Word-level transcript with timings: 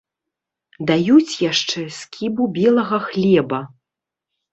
Даюць 0.91 1.33
яшчэ 1.51 1.83
скібу 1.97 2.47
белага 2.55 2.97
хлеба. 3.05 3.59